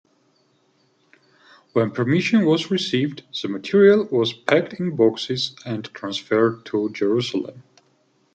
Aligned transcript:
When 1.73 1.91
permission 1.91 2.43
was 2.47 2.71
received, 2.71 3.21
the 3.39 3.47
material 3.49 4.05
was 4.05 4.33
packed 4.33 4.73
in 4.79 4.95
boxes 4.95 5.55
and 5.63 5.85
transferred 5.93 6.65
to 6.65 6.89
Jerusalem. 6.89 7.61